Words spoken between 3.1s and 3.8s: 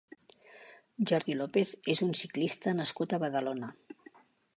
a Badalona.